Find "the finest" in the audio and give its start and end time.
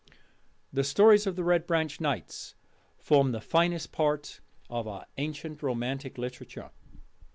3.33-3.91